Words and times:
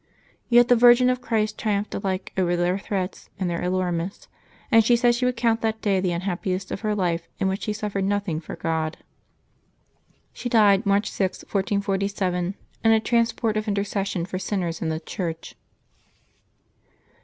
Yet 0.49 0.67
the 0.67 0.75
virgin 0.75 1.11
of 1.11 1.21
Christ 1.21 1.59
triumphed 1.59 1.93
alike 1.93 2.33
over 2.35 2.55
their 2.55 2.79
threats 2.79 3.29
and 3.39 3.47
their 3.47 3.61
allurements, 3.63 4.27
and 4.71 4.83
said 4.83 5.13
she 5.13 5.25
would 5.25 5.37
count 5.37 5.61
that 5.61 5.79
day 5.79 5.99
the 5.99 6.11
unhappiest 6.11 6.71
of 6.71 6.79
her 6.81 6.95
life 6.95 7.27
in 7.37 7.47
which 7.47 7.61
she 7.61 7.71
suffered 7.73 8.05
nothing 8.05 8.39
for 8.41 8.53
her 8.53 8.57
God. 8.59 8.97
She 10.33 10.49
died 10.49 10.85
Maboh 10.87 11.05
7] 11.05 11.35
LIVES 11.43 11.43
OF 11.43 11.49
THE 11.53 11.53
SAINTS 11.53 11.53
99 11.53 11.83
March 11.83 12.09
6, 12.09 12.17
1447, 12.17 12.55
in 12.83 12.91
a 12.91 12.99
transport 12.99 13.57
of 13.57 13.67
intercession 13.67 14.25
for 14.25 14.39
sinners 14.39 14.81
and 14.81 14.91
the 14.91 14.99
Church. 14.99 15.55